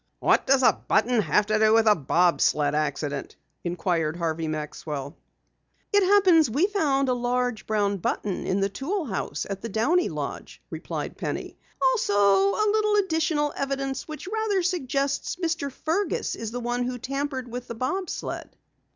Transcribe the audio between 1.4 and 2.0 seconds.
to do with the